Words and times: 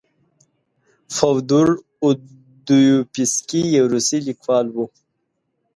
فودور 1.15 1.67
اودویفسکي 2.03 3.61
یو 3.77 3.85
روسي 3.93 4.19
لیکوال 4.27 4.65
و. 4.71 4.77